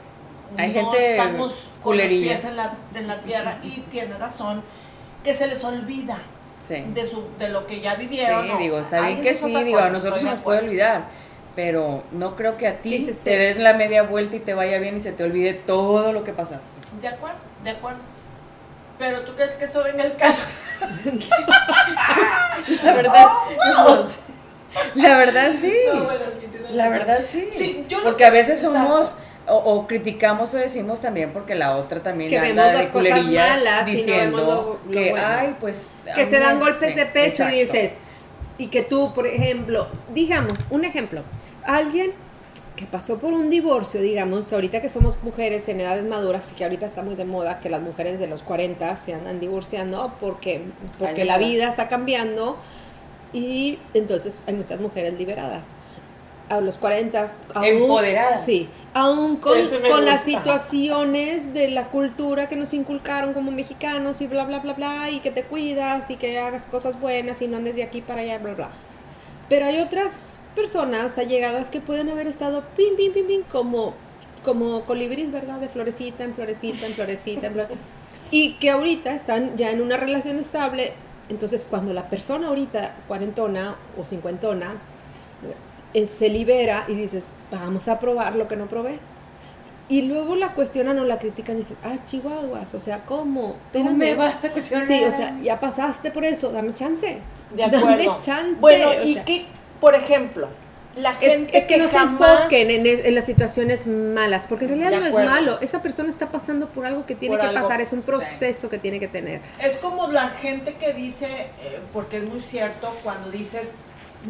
Hay 0.57 0.73
no 0.73 0.91
gente 0.91 1.11
estamos 1.15 1.69
con 1.81 1.97
los 1.97 2.05
pies 2.07 2.45
en 2.45 2.57
la, 2.57 2.73
en 2.93 3.07
la 3.07 3.21
tierra 3.21 3.57
y 3.63 3.79
tiene 3.89 4.15
razón, 4.17 4.61
que 5.23 5.33
se 5.33 5.47
les 5.47 5.63
olvida 5.63 6.17
sí. 6.67 6.83
de 6.93 7.05
su 7.05 7.23
de 7.39 7.49
lo 7.49 7.65
que 7.65 7.79
ya 7.81 7.95
Sí, 7.95 8.01
vivieron. 8.01 8.47
¿no? 8.47 8.57
digo, 8.57 8.77
está 8.79 8.99
bien 9.07 9.19
eso 9.25 9.47
que 9.47 9.53
sí, 9.57 9.63
digo, 9.63 9.79
a 9.79 9.89
nosotros 9.89 10.21
nos 10.23 10.39
puede 10.41 10.59
olvidar, 10.59 11.05
pero 11.55 12.03
no 12.11 12.35
creo 12.35 12.57
que 12.57 12.67
a 12.67 12.81
ti 12.81 12.97
Sí, 12.97 13.05
sí, 13.05 13.13
sí. 13.13 13.19
te 13.23 13.37
des 13.37 13.57
la 13.57 13.73
media 13.73 14.03
vuelta 14.03 14.35
y 14.35 14.39
te 14.39 14.53
vaya 14.53 14.79
bien 14.79 14.97
y 14.97 15.01
se 15.01 15.11
te 15.11 15.23
olvide 15.23 15.53
todo 15.53 16.11
lo 16.11 16.23
que 16.23 16.33
pasaste. 16.33 16.67
De 17.01 17.07
acuerdo, 17.07 17.37
de 17.63 17.69
acuerdo. 17.69 17.99
Pero 18.99 19.21
tú 19.21 19.33
crees 19.35 19.51
que 19.51 19.65
eso 19.65 19.83
venga 19.83 20.03
el 20.03 20.15
caso. 20.15 20.43
La 22.83 22.93
verdad, 22.93 23.27
la 24.95 25.17
verdad 25.17 25.51
sí. 25.59 25.73
No, 25.93 26.03
bueno, 26.05 26.25
sí, 26.39 26.47
tienes 26.49 26.71
La 26.71 26.85
razón. 26.89 26.99
verdad 27.07 27.25
sí. 27.27 27.49
Sí, 27.53 27.85
yo 27.87 28.01
porque 28.03 28.17
que- 28.17 28.25
a 28.25 28.29
veces 28.29 28.63
exacto. 28.63 28.79
somos 28.87 29.15
o, 29.47 29.55
o 29.57 29.87
criticamos 29.87 30.53
o 30.53 30.57
decimos 30.57 31.01
también 31.01 31.31
porque 31.31 31.53
la 31.55 31.75
otra 31.75 32.01
también 32.01 32.29
Que 32.29 32.37
anda 32.39 32.49
vemos 32.49 32.65
de 32.65 32.73
las 32.83 32.91
cosas 32.91 33.27
y 33.27 33.35
no 33.35 33.85
diciendo 33.85 34.37
vemos 34.37 34.53
lo- 34.55 34.79
lo 34.85 34.91
que 34.91 35.09
bueno. 35.11 35.27
ay 35.27 35.55
pues 35.59 35.89
Que 36.15 36.29
se 36.29 36.39
dan 36.39 36.59
golpes 36.59 36.89
sí, 36.91 36.95
de 36.95 37.05
pecho 37.07 37.49
y 37.49 37.61
dices, 37.61 37.97
y 38.57 38.67
que 38.67 38.83
tú, 38.83 39.13
por 39.13 39.27
ejemplo, 39.27 39.87
digamos, 40.13 40.57
un 40.69 40.85
ejemplo, 40.85 41.21
alguien 41.65 42.11
que 42.75 42.85
pasó 42.85 43.17
por 43.19 43.33
un 43.33 43.49
divorcio, 43.49 44.01
digamos, 44.01 44.51
ahorita 44.51 44.81
que 44.81 44.89
somos 44.89 45.15
mujeres 45.21 45.69
en 45.69 45.81
edades 45.81 46.05
maduras 46.05 46.49
y 46.51 46.55
que 46.55 46.63
ahorita 46.63 46.87
está 46.87 47.03
muy 47.03 47.15
de 47.15 47.25
moda 47.25 47.59
que 47.59 47.69
las 47.69 47.81
mujeres 47.81 48.19
de 48.19 48.27
los 48.27 48.41
40 48.43 48.95
se 48.95 49.13
andan 49.13 49.39
divorciando 49.39 50.13
porque, 50.19 50.61
porque 50.97 51.23
la 51.23 51.37
vida 51.37 51.69
está 51.69 51.87
cambiando 51.87 52.57
y 53.31 53.79
entonces 53.93 54.41
hay 54.47 54.55
muchas 54.55 54.79
mujeres 54.79 55.13
liberadas. 55.15 55.63
A 56.49 56.59
los 56.59 56.77
40, 56.77 57.33
aún, 57.53 57.65
Empoderadas. 57.65 58.43
Sí, 58.43 58.69
aún 58.93 59.37
con, 59.37 59.57
con 59.89 60.05
las 60.05 60.23
situaciones 60.23 61.53
de 61.53 61.69
la 61.69 61.87
cultura 61.87 62.49
que 62.49 62.55
nos 62.55 62.73
inculcaron 62.73 63.33
como 63.33 63.51
mexicanos 63.51 64.19
y 64.19 64.27
bla, 64.27 64.43
bla, 64.45 64.59
bla, 64.59 64.73
bla, 64.73 65.09
y 65.09 65.19
que 65.19 65.31
te 65.31 65.43
cuidas 65.43 66.09
y 66.11 66.17
que 66.17 66.37
hagas 66.37 66.65
cosas 66.65 66.99
buenas 66.99 67.41
y 67.41 67.47
no 67.47 67.57
andes 67.57 67.75
de 67.75 67.83
aquí 67.83 68.01
para 68.01 68.21
allá, 68.21 68.39
bla, 68.39 68.53
bla. 68.53 68.69
Pero 69.53 69.67
hay 69.67 69.81
otras 69.81 70.39
personas 70.55 71.19
allegadas 71.19 71.69
que 71.69 71.79
pueden 71.79 72.09
haber 72.09 72.25
estado 72.25 72.63
pim, 72.75 72.95
pim, 72.97 73.13
pim, 73.13 73.27
pim, 73.27 73.41
como, 73.51 73.93
como 74.43 74.81
colibris, 74.81 75.31
¿verdad? 75.31 75.59
De 75.59 75.69
florecita 75.69 76.23
en 76.23 76.33
florecita 76.33 76.87
en 76.87 76.93
florecita 76.93 77.51
Y 78.31 78.53
que 78.53 78.71
ahorita 78.71 79.13
están 79.13 79.55
ya 79.55 79.69
en 79.69 79.79
una 79.79 79.95
relación 79.97 80.39
estable. 80.39 80.93
Entonces, 81.29 81.67
cuando 81.69 81.93
la 81.93 82.05
persona 82.05 82.47
ahorita, 82.47 82.95
cuarentona 83.07 83.75
o 83.95 84.03
cincuentona, 84.03 84.71
eh, 85.93 86.07
se 86.07 86.29
libera 86.29 86.85
y 86.87 86.95
dices, 86.95 87.23
vamos 87.51 87.87
a 87.87 87.99
probar 87.99 88.35
lo 88.35 88.47
que 88.47 88.55
no 88.55 88.65
probé. 88.65 88.97
Y 89.89 90.03
luego 90.03 90.35
la 90.35 90.53
cuestionan 90.53 90.97
o 90.99 91.03
la 91.03 91.19
critican 91.19 91.55
y 91.57 91.59
dicen, 91.59 91.77
ah, 91.83 91.97
chihuahuas, 92.05 92.73
o 92.73 92.79
sea, 92.79 93.05
¿cómo? 93.05 93.57
Tú 93.73 93.83
me 93.83 94.15
vas 94.15 94.43
a 94.45 94.49
cuestionar. 94.49 94.87
Sí, 94.87 95.03
o 95.03 95.11
sea, 95.11 95.37
ya 95.41 95.59
pasaste 95.59 96.09
por 96.11 96.23
eso, 96.23 96.51
dame 96.51 96.73
chance. 96.73 97.19
De 97.53 97.63
acuerdo. 97.63 97.87
Dame 97.89 98.07
chance. 98.21 98.59
Bueno, 98.59 98.89
o 98.89 99.03
y 99.03 99.13
sea. 99.15 99.25
que, 99.25 99.45
por 99.81 99.93
ejemplo, 99.93 100.47
la 100.95 101.13
gente 101.13 101.57
es 101.57 101.65
que, 101.65 101.77
no 101.77 101.89
jamás... 101.89 102.19
se 102.19 102.33
enfoquen 102.35 102.69
en, 102.71 102.85
es- 102.87 103.05
en 103.05 103.15
las 103.15 103.25
situaciones 103.25 103.85
malas, 103.87 104.45
porque 104.47 104.65
en 104.65 104.79
realidad 104.79 104.99
no 104.99 105.05
es 105.05 105.25
malo. 105.25 105.59
Esa 105.59 105.81
persona 105.81 106.09
está 106.09 106.31
pasando 106.31 106.69
por 106.69 106.85
algo 106.85 107.05
que 107.05 107.15
tiene 107.15 107.35
Por 107.35 107.41
que 107.41 107.49
algo, 107.49 107.67
pasar, 107.67 107.81
es 107.81 107.91
un 107.91 107.99
sí. 108.01 108.05
proceso 108.05 108.69
que 108.69 108.77
tiene 108.77 108.99
que 108.99 109.07
tener. 109.09 109.41
Es 109.61 109.77
como 109.77 110.07
la 110.07 110.29
gente 110.29 110.75
que 110.75 110.93
dice, 110.93 111.25
eh, 111.27 111.79
porque 111.91 112.17
es 112.17 112.29
muy 112.29 112.39
cierto, 112.39 112.95
cuando 113.03 113.29
dices, 113.29 113.73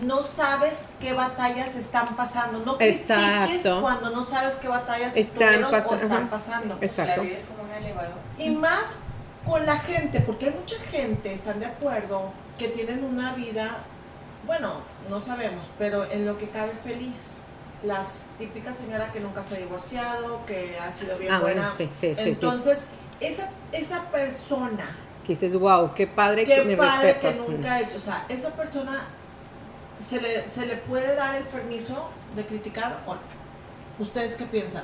no 0.01 0.21
sabes 0.23 0.89
qué 0.99 1.13
batallas 1.13 1.75
están 1.75 2.15
pasando. 2.15 2.59
No 2.59 2.77
critiques 2.77 3.11
Exacto. 3.11 3.81
cuando 3.81 4.09
no 4.09 4.23
sabes 4.23 4.55
qué 4.55 4.67
batallas 4.67 5.15
Están 5.15 5.43
estuvieron 5.63 5.73
o 5.73 5.93
están 5.95 6.11
ajá. 6.23 6.29
pasando. 6.29 6.77
Exacto. 6.81 7.17
La 7.17 7.23
vida 7.23 7.37
es 7.37 7.45
como 7.45 7.63
un 7.63 7.71
elevador. 7.71 8.15
Y 8.37 8.49
más 8.49 8.93
con 9.45 9.65
la 9.65 9.77
gente, 9.79 10.19
porque 10.21 10.45
hay 10.47 10.51
mucha 10.53 10.75
gente, 10.91 11.31
están 11.31 11.59
de 11.59 11.67
acuerdo, 11.67 12.31
que 12.57 12.69
tienen 12.69 13.03
una 13.03 13.33
vida, 13.33 13.83
bueno, 14.47 14.75
no 15.09 15.19
sabemos, 15.19 15.69
pero 15.77 16.09
en 16.09 16.25
lo 16.25 16.37
que 16.37 16.49
cabe 16.49 16.73
feliz. 16.73 17.37
Las 17.83 18.27
típicas 18.37 18.77
señora 18.77 19.11
que 19.11 19.19
nunca 19.19 19.43
se 19.43 19.55
ha 19.55 19.57
divorciado, 19.57 20.45
que 20.45 20.77
ha 20.79 20.89
sido 20.89 21.17
bien 21.17 21.33
Ah, 21.33 21.39
bueno, 21.39 21.61
buena. 21.61 21.75
sí, 21.77 21.89
sí, 21.93 22.15
sí. 22.15 22.29
Entonces, 22.29 22.87
esa, 23.19 23.49
esa 23.73 24.03
persona, 24.03 24.87
Que 25.25 25.33
dices, 25.33 25.53
wow, 25.59 25.93
qué 25.93 26.07
padre, 26.07 26.45
que 26.45 26.55
qué 26.55 26.63
mi 26.63 26.75
padre 26.77 27.13
respeto. 27.13 27.45
que 27.45 27.51
nunca 27.51 27.73
ha 27.73 27.79
hecho, 27.81 27.97
o 27.97 27.99
sea, 27.99 28.25
esa 28.29 28.49
persona 28.51 29.05
se 29.99 30.21
le, 30.21 30.47
se 30.47 30.65
le 30.65 30.77
puede 30.77 31.15
dar 31.15 31.35
el 31.35 31.45
permiso 31.45 32.09
de 32.35 32.45
criticar 32.45 33.01
o 33.05 33.15
no. 33.15 33.21
¿Ustedes 33.99 34.35
qué 34.35 34.45
piensan? 34.45 34.83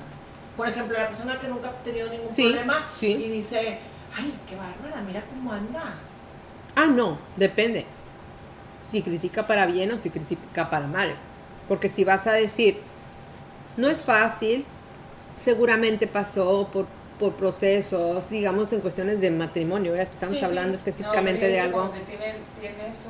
Por 0.55 0.67
ejemplo, 0.67 0.97
la 0.97 1.07
persona 1.07 1.39
que 1.39 1.47
nunca 1.47 1.69
ha 1.69 1.83
tenido 1.83 2.09
ningún 2.09 2.33
Sí, 2.33 2.43
problema 2.43 2.89
sí. 2.99 3.07
y 3.13 3.29
dice, 3.29 3.79
ay, 4.15 4.33
qué 4.47 4.55
bárbara, 4.55 5.01
mira 5.01 5.23
cómo 5.25 5.51
anda. 5.53 5.95
Ah, 6.75 6.85
no, 6.87 7.19
depende. 7.35 7.85
Si 8.81 9.01
critica 9.01 9.47
para 9.47 9.65
bien 9.65 9.91
o 9.91 9.97
si 9.99 10.09
critica 10.09 10.69
para 10.69 10.87
mal. 10.87 11.15
Porque 11.67 11.89
si 11.89 12.03
vas 12.03 12.27
a 12.27 12.33
decir, 12.33 12.81
no 13.77 13.89
es 13.89 14.03
fácil, 14.03 14.65
seguramente 15.37 16.07
pasó 16.07 16.69
por, 16.71 16.87
por 17.19 17.35
procesos, 17.35 18.29
digamos, 18.29 18.71
en 18.73 18.81
cuestiones 18.81 19.21
de 19.21 19.31
matrimonio, 19.31 19.91
¿verdad? 19.93 20.07
Si 20.07 20.13
estamos 20.15 20.37
Sí, 20.37 20.43
hablando 20.45 20.75
específicamente 20.75 21.47
de 21.47 21.59
algo. 21.59 21.91
tiene, 22.07 22.35
tiene 22.59 22.93
su... 22.93 23.09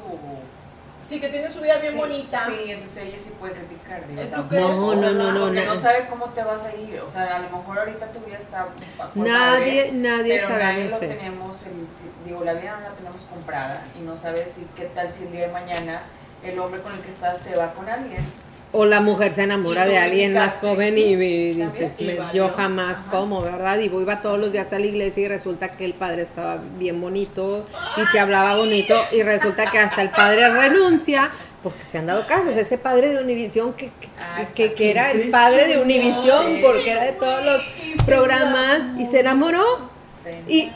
Sí, 1.02 1.20
que 1.20 1.30
tiene 1.30 1.50
su 1.50 1.62
vida 1.62 1.78
bien 1.78 1.94
sí, 1.94 1.98
bonita. 2.00 2.46
Sí, 2.46 2.72
entonces 2.72 2.98
ella 3.06 3.18
sí 3.18 3.32
puede 3.40 3.54
criticar. 3.54 4.04
Eh, 4.18 4.32
¿tú 4.36 4.48
crees? 4.48 4.64
No, 4.66 4.96
no, 4.96 5.12
no, 5.12 5.32
no, 5.32 5.42
Porque 5.46 5.66
no 5.66 5.76
sabe 5.76 6.08
cómo 6.10 6.26
te 6.32 6.44
vas 6.44 6.66
a 6.66 6.76
ir. 6.76 7.00
O 7.02 7.10
sea, 7.10 7.38
a 7.38 7.40
lo 7.40 7.50
mejor 7.50 7.80
ahorita 7.80 8.08
tu 8.12 8.20
vida 8.20 8.38
está... 8.38 8.68
Nadie, 9.16 9.86
padre, 9.86 9.92
nadie 9.94 10.36
pero 10.36 10.48
sabe, 10.50 10.64
nadie 10.64 10.84
no 10.86 10.90
lo 10.92 11.00
sé. 11.00 11.08
tenemos, 11.08 11.56
el- 11.64 12.26
digo, 12.28 12.44
la 12.44 12.54
vida 12.54 12.76
no 12.78 12.90
la 12.90 12.96
tenemos 12.96 13.22
comprada 13.34 13.84
y 13.98 14.04
no 14.04 14.18
sabes 14.18 14.52
si 14.52 14.68
qué 14.76 14.86
tal 14.86 15.10
si 15.10 15.24
el 15.24 15.32
día 15.32 15.48
de 15.48 15.54
mañana 15.54 16.02
el 16.44 16.60
hombre 16.60 16.82
con 16.82 16.94
el 16.94 17.00
que 17.00 17.10
estás 17.10 17.38
se 17.40 17.56
va 17.56 17.74
con 17.74 17.88
alguien. 17.90 18.26
O 18.72 18.86
la 18.86 19.02
mujer 19.02 19.32
se 19.32 19.44
enamora 19.44 19.86
de 19.88 19.98
alguien 19.98 20.36
más 20.36 20.60
joven 20.60 20.94
sí, 20.94 21.02
y, 21.02 21.14
y 21.14 21.54
dices, 21.56 22.00
me- 22.00 22.18
yo 22.36 22.50
jamás 22.50 23.00
como, 23.10 23.42
¿verdad? 23.42 23.80
Y 23.80 23.86
iba 23.86 24.22
todos 24.22 24.38
los 24.40 24.52
días 24.52 24.72
a 24.74 24.78
la 24.78 24.86
iglesia 24.86 25.24
y 25.24 25.28
resulta 25.28 25.70
que 25.76 25.86
el 25.86 25.96
padre 25.96 26.22
estaba 26.22 26.60
bien 26.78 27.02
bonito 27.02 27.66
y 27.98 28.12
te 28.12 28.20
hablaba 28.20 28.58
bonito 28.58 28.94
y 29.12 29.24
resulta 29.24 29.72
que 29.72 29.80
hasta 29.80 30.04
el 30.04 30.12
padre 30.12 30.50
renuncia 30.50 31.32
porque 31.64 31.84
se 31.84 31.98
han 31.98 32.06
dado 32.06 32.28
casos. 32.28 32.56
Ese 32.56 32.78
padre 32.78 33.10
de 33.14 33.24
Univisión 33.24 33.74
que, 33.74 33.88
que, 34.00 34.08
Ah, 34.20 34.46
que- 34.54 34.74
que 34.74 34.92
era 34.92 35.12
el 35.12 35.32
padre 35.32 35.68
de 35.68 35.82
Univisión 35.82 36.60
porque 36.62 36.92
era 36.92 37.06
de 37.06 37.14
todos 37.14 37.44
los 37.44 38.06
programas 38.06 38.82
y 39.00 39.06
se 39.08 39.22
enamoró 39.22 39.90
Sí. 40.24 40.38
y, 40.48 40.72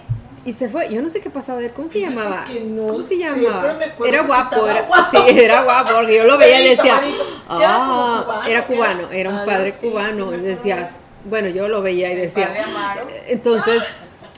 y 0.45 0.53
se 0.53 0.69
fue. 0.69 0.89
Yo 0.93 1.01
no 1.01 1.09
sé 1.09 1.21
qué 1.21 1.29
pasaba, 1.29 1.59
a 1.59 1.61
ver, 1.61 1.73
¿cómo 1.73 1.89
se 1.89 2.01
llamaba? 2.01 2.45
que 2.45 2.59
no 2.61 2.87
¿Cómo 2.87 3.01
se 3.01 3.17
llamaba? 3.17 3.73
me 3.75 4.07
Era 4.07 4.21
guapo, 4.23 4.67
era, 4.67 4.81
guapo. 4.83 5.17
sí, 5.27 5.39
era 5.39 5.61
guapo, 5.63 5.91
porque 5.95 6.17
yo 6.17 6.23
lo 6.25 6.37
veía 6.37 6.61
y 6.61 6.75
decía, 6.75 7.01
ah, 7.47 8.23
cubano, 8.25 8.43
era 8.47 8.65
cubano, 8.65 9.11
era- 9.11 9.29
un 9.29 9.45
padre 9.45 9.73
cubano, 9.79 10.31
sí 10.31 10.37
y 10.37 10.41
decías, 10.41 10.91
bueno, 11.25 11.47
yo 11.49 11.67
lo 11.69 11.81
veía 11.81 12.11
y 12.11 12.15
decía, 12.15 12.53
entonces 13.27 13.81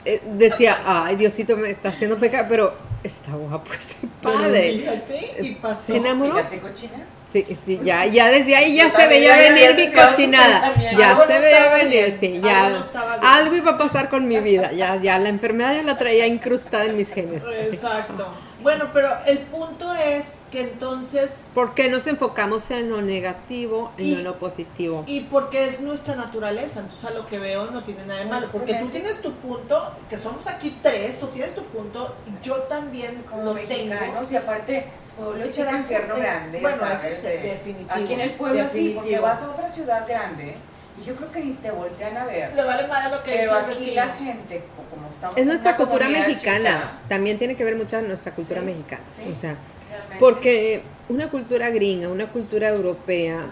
eh, 0.04 0.22
decía, 0.34 0.78
ay, 0.84 1.16
Diosito 1.16 1.56
me 1.56 1.70
está 1.70 1.88
haciendo 1.88 2.18
pecar, 2.18 2.46
pero 2.48 2.74
está 3.06 3.32
guapo 3.32 3.72
ese 3.72 3.96
padre. 4.22 4.78
Fíjate, 4.78 5.36
y 5.40 5.54
pasó. 5.56 5.86
¿Se 5.86 5.96
enamoró? 5.96 6.34
Fíjate, 6.36 6.60
cochina. 6.60 7.04
Sí, 7.24 7.44
sí, 7.64 7.80
ya, 7.82 8.06
ya 8.06 8.28
desde 8.28 8.54
ahí 8.56 8.76
ya 8.76 8.88
se 8.88 9.06
veía 9.08 9.36
venir 9.36 9.74
mi 9.74 9.92
cochinada. 9.92 10.72
Ya 10.96 11.10
Algo 11.10 11.26
se 11.26 11.38
veía 11.38 11.74
venir, 11.74 12.16
sí, 12.18 12.36
algo 12.36 12.46
ya. 12.46 12.68
no 12.70 12.78
bien. 12.78 13.20
Algo 13.22 13.56
iba 13.56 13.70
a 13.72 13.78
pasar 13.78 14.08
con 14.08 14.28
mi 14.28 14.38
vida. 14.40 14.72
Ya, 14.72 14.96
ya 14.96 15.18
la 15.18 15.28
enfermedad 15.28 15.74
ya 15.74 15.82
la 15.82 15.98
traía 15.98 16.26
incrustada 16.26 16.84
en 16.84 16.96
mis 16.96 17.12
genes. 17.12 17.42
Exacto. 17.60 18.32
Bueno, 18.66 18.90
pero 18.92 19.10
el 19.26 19.38
punto 19.42 19.94
es 19.94 20.38
que 20.50 20.62
entonces, 20.62 21.44
¿Por 21.54 21.72
qué 21.74 21.88
nos 21.88 22.04
enfocamos 22.08 22.68
en 22.72 22.90
lo 22.90 23.00
negativo 23.00 23.92
y, 23.96 24.02
no 24.02 24.08
Y- 24.08 24.14
en 24.14 24.24
lo 24.24 24.38
positivo? 24.40 25.04
y 25.06 25.20
porque 25.20 25.66
es 25.66 25.80
nuestra 25.82 26.16
naturaleza, 26.16 26.80
entonces 26.80 27.04
a 27.08 27.14
lo 27.14 27.26
que 27.26 27.38
veo 27.38 27.70
no 27.70 27.84
tiene 27.84 28.04
nada 28.06 28.18
de 28.18 28.26
malo, 28.26 28.48
porque 28.50 28.74
tú 28.74 28.88
tienes 28.88 29.22
tu 29.22 29.30
punto, 29.34 29.92
que 30.10 30.16
somos 30.16 30.48
aquí 30.48 30.76
tres, 30.82 31.20
tú 31.20 31.28
tienes 31.28 31.54
tu 31.54 31.62
punto, 31.62 32.12
yo 32.42 32.56
también 32.62 33.22
como 33.30 33.54
lo 33.54 33.60
tengo. 33.60 33.94
y 34.28 34.34
aparte 34.34 34.88
pueblo 35.16 35.44
Y 35.44 35.48
es 35.48 35.58
un 35.58 35.76
infierno 35.76 36.14
es- 36.16 36.20
grande 36.22 36.58
bueno, 36.60 36.78
¿sabes? 36.80 37.04
eso 37.04 37.20
sí, 37.20 37.26
De- 37.28 37.38
definitivo, 37.38 37.90
aquí 37.92 38.12
en 38.14 38.20
el 38.20 38.32
pueblo 38.34 38.68
sí 38.68 38.92
porque 38.96 39.18
vas 39.20 39.42
a 39.42 39.48
otra 39.50 39.68
ciudad 39.70 40.04
grande 40.08 40.56
y 41.00 41.04
yo 41.04 41.14
creo 41.14 41.30
que 41.32 41.40
ni 41.40 41.52
te 41.54 41.70
voltean 41.70 42.16
a 42.16 42.24
ver 42.24 42.54
Le 42.54 42.64
vale 42.64 42.86
más 42.88 43.10
lo 43.10 43.22
que 43.22 43.32
pero 43.38 43.52
aquí 43.54 43.68
vecino. 43.68 43.94
la 43.96 44.08
gente 44.08 44.64
co- 44.76 44.94
como 44.94 45.08
estamos 45.08 45.36
Es 45.36 45.46
nuestra 45.46 45.76
cultura 45.76 46.08
mexicana. 46.08 46.70
chica, 46.70 46.92
También 47.08 47.38
tiene 47.38 47.54
que 47.56 47.64
ver 47.64 47.76
mucho 47.76 47.98
en 47.98 48.08
nuestra 48.08 48.32
cultura 48.32 48.60
Sí, 48.60 48.66
mexicana. 48.66 49.02
sí. 49.08 49.30
O 49.30 49.34
sea, 49.34 49.56
realmente, 49.90 50.16
porque 50.20 50.82
una 51.08 51.28
cultura 51.30 51.70
gringa, 51.70 52.08
una 52.08 52.26
cultura 52.32 52.68
europea, 52.68 53.46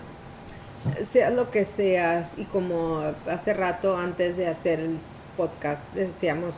seas 1.03 1.33
lo 1.35 1.51
que 1.51 1.65
seas, 1.65 2.35
y 2.37 2.45
como 2.45 3.03
hace 3.29 3.55
rato 3.55 3.97
antes 3.97 4.37
de 4.37 4.47
hacer 4.49 4.81
el 4.81 4.99
podcast 5.37 5.83
decíamos, 5.95 6.55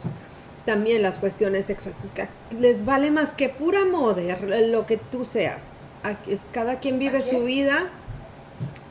también 0.65 1.01
las 1.03 1.17
cuestiones 1.17 1.67
sexuales, 1.67 2.11
que 2.13 2.29
les 2.59 2.85
vale 2.85 3.11
más 3.11 3.33
que 3.33 3.49
pura 3.49 3.85
moda 3.85 4.37
lo 4.41 4.85
que 4.87 4.97
tú 4.97 5.25
seas. 5.25 5.71
Aquí 6.03 6.33
Es, 6.33 6.49
cada 6.53 6.81
quien 6.81 6.99
vive 6.99 7.19
¿A 7.19 7.23
su 7.23 7.41
vida. 7.45 7.85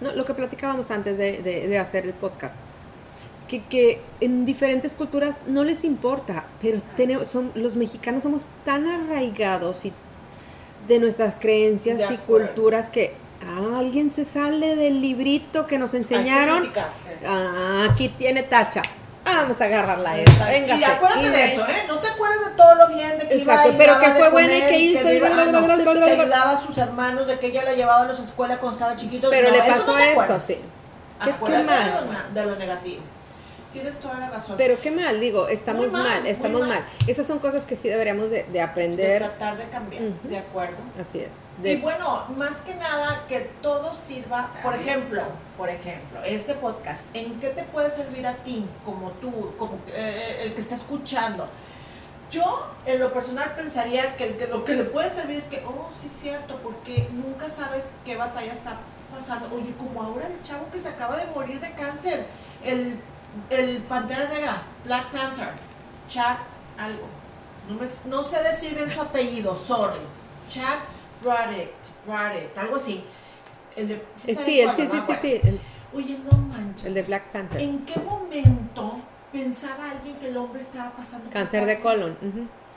No, 0.01 0.11
lo 0.13 0.25
que 0.25 0.33
platicábamos 0.33 0.91
antes 0.91 1.17
de, 1.17 1.41
de- 1.41 1.67
de 1.67 1.77
hacer 1.79 2.05
el 2.05 2.13
podcast. 2.13 2.53
Que, 3.47 3.61
que 3.63 4.01
en 4.21 4.45
diferentes 4.45 4.93
culturas 4.95 5.41
no 5.47 5.63
les 5.63 5.83
importa, 5.83 6.45
pero 6.61 6.81
tenemos, 6.97 7.27
son, 7.27 7.51
los 7.55 7.75
mexicanos 7.75 8.23
somos 8.23 8.47
tan 8.65 8.87
arraigados 8.87 9.85
y 9.85 9.93
de 10.87 10.99
nuestras 10.99 11.35
creencias 11.35 11.97
De 12.09 12.15
y 12.15 12.17
culturas 12.17 12.89
que 12.89 13.13
ah, 13.47 13.77
alguien 13.79 14.09
se 14.11 14.25
sale 14.25 14.75
del 14.75 14.99
librito 15.01 15.67
que 15.67 15.77
nos 15.77 15.93
enseñaron. 15.93 16.71
Ah, 17.25 17.87
aquí 17.91 18.09
tiene 18.09 18.41
tacha. 18.43 18.81
Vamos 19.25 19.59
a 19.59 19.65
agarrarla 19.65 20.17
esa. 20.19 20.45
Venga. 20.45 20.75
y 20.75 20.83
acuérdate 20.83 21.29
de 21.31 21.45
eso, 21.45 21.67
¿eh? 21.67 21.83
No 21.87 21.99
te 21.99 22.07
acuerdas 22.09 22.45
de 22.45 22.51
todo 22.55 22.75
lo 22.75 22.87
bien 22.89 23.17
de 23.17 23.27
que 23.27 23.37
Exacto, 23.37 23.67
iba 23.69 23.75
y 23.75 23.77
pero 23.77 23.99
que 23.99 24.09
fue 24.11 24.29
buena 24.29 24.57
y 24.57 24.61
que 24.61 24.79
hizo 24.79 25.11
y 25.11 25.19
que 25.19 26.11
ayudaba 26.11 26.51
a 26.51 26.55
sus 26.55 26.77
hermanos, 26.77 27.27
de 27.27 27.39
que 27.39 27.47
ella 27.47 27.63
la 27.63 27.73
llevaba 27.73 28.03
a 28.03 28.05
la 28.05 28.13
escuela 28.13 28.57
cuando 28.57 28.77
estaba 28.77 28.95
chiquito. 28.95 29.29
Pero 29.29 29.51
le 29.51 29.59
pasó 29.59 29.97
esto, 29.97 30.39
sí. 30.39 30.63
Qué- 31.23 31.33
mal. 31.63 32.27
De 32.33 32.45
lo 32.45 32.55
negativo. 32.55 33.01
Tienes 33.75 33.97
toda 33.97 34.17
la 34.17 34.29
razón. 34.29 34.55
Pero 34.55 34.79
qué 34.79 34.89
mal, 34.89 35.19
digo, 35.19 35.49
estamos 35.49 35.91
mal, 35.91 36.25
estamos 36.25 36.61
mal. 36.61 36.69
mal. 36.69 36.85
Esas 37.07 37.27
son 37.27 37.39
cosas 37.39 37.65
que 37.65 37.75
sí 37.75 37.89
deberíamos 37.89 38.29
de, 38.29 38.43
de 38.43 38.51
de 38.53 38.61
aprender. 38.61 39.21
tratar 39.21 39.57
de 39.57 39.65
cambiar, 39.65 40.03
de 40.23 40.37
acuerdo. 40.37 40.77
Así 40.97 41.19
es. 41.19 41.29
Y 41.61 41.75
bueno, 41.81 42.23
más 42.37 42.61
que 42.61 42.73
nada 42.75 43.25
que 43.27 43.41
todo 43.61 43.93
sirva, 43.93 44.53
por 44.63 44.75
ejemplo, 44.75 45.23
por 45.57 45.67
ejemplo, 45.67 46.21
este 46.25 46.53
podcast, 46.53 47.13
¿en 47.13 47.37
qué 47.41 47.49
te 47.49 47.63
puede 47.63 47.89
servir 47.89 48.25
a 48.25 48.35
ti, 48.35 48.65
como 48.85 49.11
tú, 49.11 49.53
como 49.57 49.77
eh, 49.93 50.43
el 50.43 50.53
que 50.53 50.61
está 50.61 50.75
escuchando? 50.75 51.49
Yo, 52.31 52.67
en 52.85 53.01
lo 53.01 53.11
personal, 53.11 53.55
pensaría 53.57 54.15
que, 54.15 54.23
el 54.23 54.37
que 54.37 54.47
lo 54.47 54.63
que 54.63 54.73
le 54.75 54.85
puede 54.85 55.09
servir 55.09 55.35
es 55.35 55.47
que, 55.47 55.61
oh, 55.67 55.89
sí 55.99 56.07
es 56.07 56.13
cierto, 56.13 56.61
porque 56.63 57.09
nunca 57.11 57.49
sabes 57.49 57.91
qué 58.05 58.15
batalla 58.15 58.53
está 58.53 58.77
pasando. 59.13 59.53
Oye, 59.53 59.73
como 59.77 60.01
ahora 60.01 60.27
el 60.27 60.41
chavo 60.43 60.69
que 60.71 60.79
se 60.79 60.87
acaba 60.87 61.17
de 61.17 61.25
morir 61.25 61.59
de 61.59 61.71
cáncer, 61.73 62.25
el, 62.63 62.97
el 63.49 63.83
Pantera 63.83 64.27
Negra, 64.29 64.63
Black 64.83 65.11
Panther, 65.11 65.49
Chad, 66.07 66.37
algo. 66.77 67.07
No, 67.69 67.75
me- 67.75 68.09
no 68.09 68.23
sé 68.23 68.41
decir 68.43 68.75
bien 68.75 68.89
su 68.89 69.01
apellido, 69.01 69.55
sorry. 69.55 69.99
Chad 70.47 70.79
Braddock, 71.21 71.69
Braddock, 72.05 72.57
algo 72.57 72.75
así. 72.75 73.03
El 73.75 73.87
de, 73.89 73.95
eh, 73.95 74.01
sí, 74.17 74.59
el- 74.59 74.65
cuál, 74.65 74.75
sí, 74.75 74.87
sí, 74.87 75.01
sí, 75.07 75.13
sí, 75.21 75.41
el, 75.43 75.59
Oye, 75.93 76.19
no 76.29 76.37
manches. 76.37 76.85
el 76.85 76.93
de 76.93 77.03
Black 77.03 77.23
Panther. 77.31 77.61
¿En 77.61 77.85
qué 77.85 77.99
momento 77.99 78.99
pensaba 79.31 79.91
alguien 79.91 80.15
que 80.17 80.29
el 80.29 80.37
hombre 80.37 80.59
estaba 80.59 80.91
pasando 80.91 81.25
por 81.25 81.33
Cáncer 81.33 81.65
de 81.65 81.79
colon. 81.79 82.17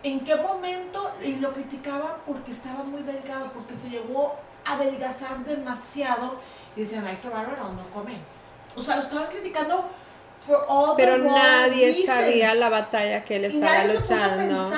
¿En 0.02 0.20
qué 0.20 0.34
momento? 0.36 1.12
Y 1.22 1.36
lo 1.36 1.52
criticaban 1.52 2.12
porque 2.26 2.50
estaba 2.50 2.82
muy 2.84 3.02
delgado, 3.02 3.52
porque 3.52 3.74
se 3.74 3.90
llegó 3.90 4.34
a 4.64 4.72
adelgazar 4.72 5.44
demasiado. 5.44 6.40
Y 6.76 6.80
decían, 6.80 7.04
ay, 7.06 7.18
qué 7.20 7.28
bárbaro, 7.28 7.64
no 7.72 7.82
come. 7.92 8.14
O 8.76 8.82
sea, 8.82 8.96
lo 8.96 9.02
estaban 9.02 9.28
criticando 9.28 9.88
Pero 10.96 11.18
nadie 11.18 11.86
reasons. 11.92 12.06
sabía 12.06 12.54
la 12.54 12.68
batalla 12.68 13.24
que 13.24 13.36
él 13.36 13.44
estaba 13.46 13.84
luchando. 13.84 14.70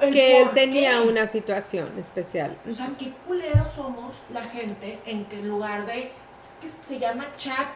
Que 0.00 0.42
él 0.42 0.50
tenía 0.54 1.00
qué. 1.00 1.08
una 1.08 1.26
situación 1.26 1.98
especial. 1.98 2.56
O 2.70 2.74
sea, 2.74 2.88
qué 2.98 3.12
culeros 3.26 3.68
somos 3.68 4.14
la 4.30 4.42
gente 4.42 4.98
en 5.06 5.24
que 5.26 5.36
en 5.40 5.48
lugar 5.48 5.86
de. 5.86 6.12
¿qué 6.60 6.68
se 6.68 6.98
llama 6.98 7.24
Chad? 7.36 7.66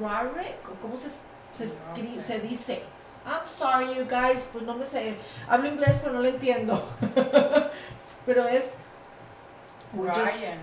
¿O 0.00 0.80
¿Cómo 0.80 0.94
se, 0.96 1.08
se, 1.52 1.64
escribe, 1.64 2.20
sé. 2.20 2.22
se 2.22 2.38
dice? 2.40 2.82
I'm 3.26 3.46
sorry, 3.48 3.94
you 3.94 4.04
guys, 4.08 4.44
pues 4.52 4.64
no 4.64 4.74
me 4.74 4.84
sé. 4.84 5.16
Hablo 5.48 5.68
inglés, 5.68 5.98
pero 6.00 6.14
no 6.14 6.20
lo 6.22 6.28
entiendo. 6.28 6.82
pero 8.26 8.46
es. 8.46 8.78
we 9.94 10.08
just- 10.08 10.18
Ryan, 10.20 10.58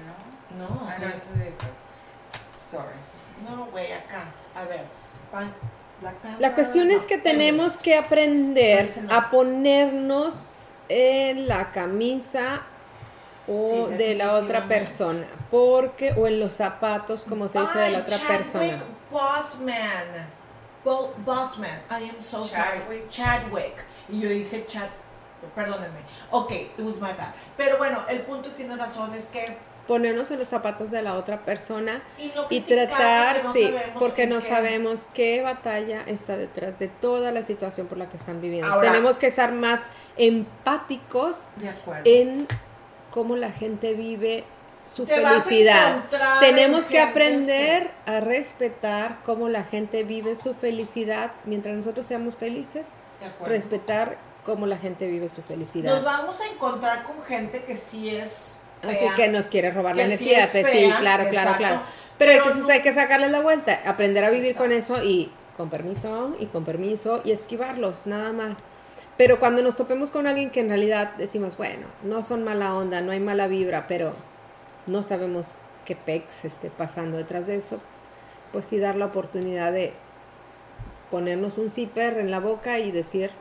¿no? 0.58 0.68
no, 0.68 0.82
o 0.84 0.88
Ah, 0.88 0.92
sea, 0.92 1.10
no, 1.10 1.14
eso 1.16 1.30
de... 1.36 1.54
Sorry. 2.70 2.96
no, 3.48 3.66
güey, 3.68 3.92
acá. 3.94 4.26
A 4.56 4.64
ver. 4.66 4.84
Pan- 5.32 5.54
La 6.40 6.56
cuestión 6.56 6.92
es 6.92 7.06
que 7.06 7.18
tenemos 7.18 7.78
que 7.78 7.96
aprender 7.96 8.90
a 9.10 9.30
ponernos 9.30 10.34
en 10.88 11.48
la 11.48 11.72
camisa 11.72 12.62
o 13.48 13.88
Sí, 13.90 13.96
de 13.96 14.16
la 14.16 14.34
otra 14.34 14.68
persona. 14.68 15.26
Porque, 15.52 16.14
o 16.14 16.28
en 16.28 16.40
los 16.40 16.54
zapatos, 16.54 17.22
como 17.28 17.48
se 17.48 17.60
dice, 17.60 17.80
de 17.80 17.92
la 17.92 18.00
otra 18.00 18.18
Chadwick 18.18 18.38
persona. 18.38 18.84
Bossman. 19.12 20.30
Bo- 20.86 21.14
Bossman. 21.26 21.82
I 21.90 22.10
am 22.10 22.20
so 22.20 22.44
sorry. 22.44 23.04
Chadwick. 23.10 23.10
Chadwick. 23.10 23.86
Y 24.10 24.20
yo 24.22 24.30
dije 24.30 24.66
Chad. 24.66 24.88
Perdónenme. 25.56 26.00
Ok, 26.32 26.52
it 26.52 26.80
was 26.80 26.96
my 26.98 27.14
bad. 27.14 27.34
Pero 27.58 27.78
bueno, 27.78 28.00
el 28.10 28.22
punto 28.22 28.50
tiene 28.52 28.76
razón 28.76 29.14
es 29.14 29.28
que. 29.28 29.58
Ponernos 29.90 30.30
en 30.32 30.38
los 30.40 30.48
zapatos 30.48 30.92
de 30.92 31.02
la 31.02 31.16
otra 31.16 31.40
persona 31.40 31.92
Y, 32.20 32.28
no 32.36 32.44
y 32.50 32.62
criticar 32.62 32.88
tratar, 32.88 33.42
porque 33.42 33.48
no 33.48 33.54
sí, 33.54 33.64
sabemos 33.64 34.00
porque 34.00 34.28
no 34.28 34.40
qué- 34.40 34.46
sabemos 34.48 35.08
qué 35.16 35.42
batalla 35.42 36.04
está 36.06 36.38
detrás 36.38 36.78
de 36.80 36.88
toda 36.90 37.32
la 37.32 37.44
situación 37.44 37.88
por 37.88 37.98
la 37.98 38.08
que 38.08 38.16
están 38.16 38.40
viviendo. 38.40 38.72
Ahora- 38.72 38.92
Tenemos 38.92 39.18
que 39.18 39.32
ser 39.32 39.52
más 39.52 39.82
empáticos 40.18 41.36
De 41.56 41.74
en 42.22 42.48
cómo 43.12 43.36
la 43.36 43.52
gente 43.52 43.94
vive 43.96 44.44
su 44.86 45.06
Te 45.06 45.16
felicidad. 45.16 46.04
Tenemos 46.40 46.86
que 46.86 47.00
aprender 47.02 47.90
a 48.06 48.20
respetar 48.20 49.18
cómo 49.26 49.50
la 49.50 49.64
gente 49.64 50.04
vive 50.04 50.36
su 50.36 50.54
felicidad 50.54 51.32
mientras 51.46 51.76
nosotros 51.76 52.06
seamos 52.06 52.36
felices, 52.36 52.92
respetar 53.46 54.18
cómo 54.46 54.66
la 54.68 54.78
gente 54.78 55.08
vive 55.08 55.30
su 55.30 55.42
Nos 55.42 55.48
felicidad. 55.48 56.02
vamos 56.04 56.40
a 56.42 56.46
encontrar 56.48 57.04
con 57.04 57.22
gente 57.24 57.64
que 57.64 57.76
sí 57.76 58.10
es. 58.16 58.59
Así 58.84 59.06
que 59.16 59.28
nos 59.28 59.48
quiere 59.48 59.72
robar 59.72 59.98
la 59.98 60.06
energía, 60.06 60.46
es 60.46 60.52
pues 60.52 60.66
sí, 60.68 60.72
fea, 60.72 60.98
claro, 61.00 61.24
claro, 61.30 61.52
exacto, 61.52 61.58
claro. 61.58 61.82
Pero, 62.18 62.32
pero 62.32 62.32
entonces 62.34 62.64
no- 62.64 62.70
hay 62.74 62.82
que 62.82 62.94
sacarles 62.94 63.32
la 63.32 63.42
vuelta, 63.42 63.82
aprender 63.86 64.24
a 64.26 64.30
vivir 64.30 64.56
con 64.56 64.72
eso 64.72 65.04
y 65.04 65.32
con 65.58 65.70
permiso 65.70 66.36
y 66.40 66.46
con 66.46 66.64
permiso 66.66 67.22
y 67.26 67.32
esquivarlos, 67.32 68.06
nada 68.06 68.32
más. 68.32 68.56
Pero 69.18 69.40
cuando 69.40 69.62
nos 69.62 69.76
topemos 69.76 70.10
con 70.12 70.28
alguien 70.28 70.50
que 70.50 70.62
en 70.62 70.70
realidad 70.70 71.12
decimos, 71.18 71.58
bueno, 71.58 71.88
no 72.04 72.24
son 72.24 72.44
mala 72.46 72.74
onda, 72.74 73.02
no 73.02 73.12
hay 73.12 73.20
mala 73.20 73.48
vibra, 73.48 73.86
pero 73.88 74.14
no 74.88 75.04
sabemos 75.04 75.48
qué 75.84 75.98
pex 75.98 76.46
esté 76.46 76.70
pasando 76.70 77.18
detrás 77.18 77.46
de 77.48 77.58
eso, 77.58 77.80
pues 78.54 78.66
sí 78.66 78.80
dar 78.80 78.96
la 78.96 79.08
oportunidad 79.08 79.74
de 79.74 79.92
ponernos 81.12 81.58
un 81.58 81.72
zipper 81.72 82.18
en 82.18 82.32
la 82.32 82.40
boca 82.40 82.80
y 82.80 82.92
decir 82.92 83.32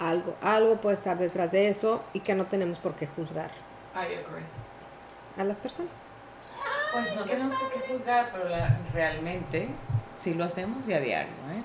algo, 0.00 0.34
algo 0.42 0.76
puede 0.80 0.96
estar 0.96 1.16
detrás 1.18 1.52
de 1.52 1.68
eso 1.68 2.02
y 2.12 2.20
que 2.20 2.34
no 2.34 2.46
tenemos 2.46 2.78
por 2.78 2.94
qué 2.96 3.06
juzgar 3.06 3.50
I 3.94 3.98
agree. 4.14 4.44
a 5.38 5.44
las 5.44 5.58
personas. 5.58 6.06
Pues 6.92 7.14
no 7.14 7.24
tenemos 7.24 7.54
por 7.60 7.70
qué 7.72 7.92
juzgar, 7.92 8.30
pero 8.32 8.48
la- 8.48 8.76
realmente 8.92 9.68
sí 10.16 10.34
lo 10.34 10.44
hacemos 10.44 10.88
y 10.88 10.94
a 10.94 11.00
diario, 11.00 11.32
¿eh? 11.52 11.62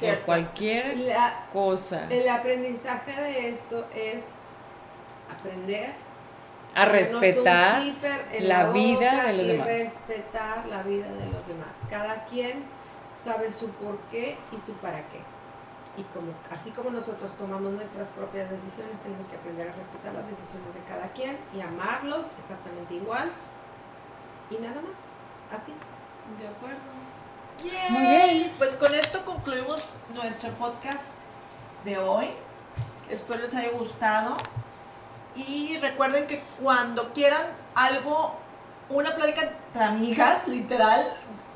Por 0.00 0.20
cualquier 0.22 0.96
La- 0.98 1.46
cosa. 1.52 2.06
el 2.10 2.28
aprendizaje 2.28 3.12
de 3.20 3.48
esto 3.50 3.86
es 3.94 4.24
aprender 5.34 5.92
A 6.74 6.84
respetar 6.84 7.80
la 8.40 8.70
vida 8.70 9.24
de 9.26 9.32
los 9.34 9.46
y 9.46 9.48
demás. 9.52 9.66
respetar 9.66 10.66
la 10.68 10.82
vida 10.82 11.06
de 11.06 11.26
los 11.30 11.46
demás. 11.46 11.76
Cada 11.88 12.24
quien 12.26 12.64
sabe 13.22 13.52
su 13.52 13.68
por 13.70 13.98
qué 14.10 14.36
y 14.52 14.56
su 14.66 14.72
para 14.74 14.98
qué. 15.08 15.20
Y 15.98 16.02
como, 16.14 16.32
así 16.50 16.70
como 16.70 16.90
nosotros 16.90 17.32
tomamos 17.36 17.72
nuestras 17.72 18.08
propias 18.10 18.48
decisiones, 18.48 19.02
tenemos 19.02 19.26
que 19.26 19.36
aprender 19.36 19.68
a 19.68 19.72
respetar 19.72 20.14
las 20.14 20.26
decisiones 20.30 20.72
de 20.72 20.80
cada 20.88 21.08
quien 21.12 21.36
y 21.52 21.60
amarlos 21.60 22.26
exactamente 22.38 22.94
igual. 22.94 23.32
Y 24.50 24.56
nada 24.62 24.80
más. 24.80 25.60
Así. 25.60 25.72
De 26.38 26.46
acuerdo. 26.46 26.78
Muy 27.90 28.06
bien. 28.06 28.52
Pues 28.58 28.74
con 28.76 28.94
esto 28.94 29.24
concluimos 29.24 29.96
nuestro 30.14 30.50
podcast 30.52 31.18
de 31.84 31.98
hoy. 31.98 32.28
Espero 33.10 33.40
les 33.40 33.54
haya 33.54 33.70
gustado. 33.72 34.36
Y 35.34 35.78
recuerden 35.78 36.26
que 36.28 36.40
cuando 36.62 37.12
quieran 37.12 37.42
algo, 37.74 38.34
una 38.88 39.14
plática 39.16 39.42
entre 39.42 39.82
amigas, 39.84 40.46
literal, 40.46 41.04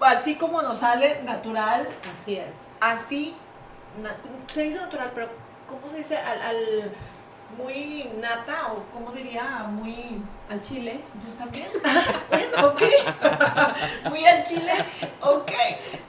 así 0.01 0.35
como 0.37 0.63
nos 0.63 0.79
sale 0.79 1.23
natural, 1.23 1.87
Así 2.13 2.37
es. 2.37 2.55
así, 2.81 3.37
se 4.53 4.63
dice 4.63 4.81
natural, 4.81 5.11
pero 5.15 5.29
¿cómo 5.69 5.89
se 5.91 5.99
dice? 5.99 6.17
Al, 6.19 6.41
al- 6.43 6.93
muy 7.59 8.09
nata 8.19 8.73
o 8.73 8.85
cómo 8.91 9.13
diría, 9.13 9.67
muy... 9.69 10.23
Al 10.49 10.63
chile. 10.63 11.01
Pues 11.23 11.37
también. 11.37 11.69
bueno, 12.31 12.69
ok. 12.69 12.83
Muy 14.11 14.25
al 14.27 14.43
chile. 14.45 14.73
Ok. 15.21 15.51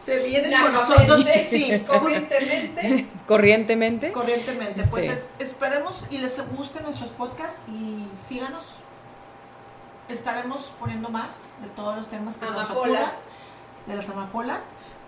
Se 0.02 0.20
vienen 0.20 0.52
con 0.62 0.72
nosotros. 0.72 1.08
Lagamente. 1.26 1.48
Sí, 1.50 1.80
corrientemente. 1.86 3.08
corrientemente. 3.28 4.12
Corrientemente. 4.14 4.84
Pues 4.88 5.06
Sí. 5.06 5.12
es- 5.12 5.32
esperemos 5.40 6.08
y 6.10 6.18
les 6.20 6.42
gusten 6.56 6.84
nuestros 6.84 7.10
podcasts 7.12 7.60
y 7.68 8.08
síganos. 8.28 8.76
Estaremos 10.10 10.74
poniendo 10.80 11.10
más 11.10 11.54
de 11.62 11.68
todos 11.70 11.96
los 11.96 12.08
temas 12.08 12.38
que 12.38 12.46
se 12.46 12.52
nos 12.54 12.66
Amapolas. 12.66 13.02
ocurran, 13.02 13.12
de 13.88 13.96
las 13.96 14.10
amapolas, 14.10 14.64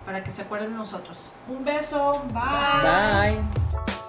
para 0.06 0.22
que 0.22 0.30
se 0.30 0.42
acuerden 0.42 0.70
de 0.70 0.76
nosotros. 0.76 1.28
Un 1.48 1.64
beso. 1.64 2.22
Bye. 2.32 3.42
Bye. 3.42 4.05